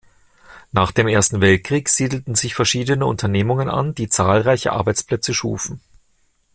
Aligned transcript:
Nach 0.71 0.91
dem 0.91 1.07
Ersten 1.07 1.41
Weltkrieg 1.41 1.87
siedelten 1.87 2.33
sich 2.33 2.55
verschiedene 2.55 3.05
Unternehmungen 3.05 3.69
an, 3.69 3.93
die 3.93 4.09
zahlreiche 4.09 4.71
Arbeitsplätze 4.71 5.31
schufen. 5.35 5.79